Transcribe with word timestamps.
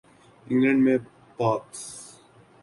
England 0.47 0.79
میں 0.83 0.97
پاکس 1.37 1.79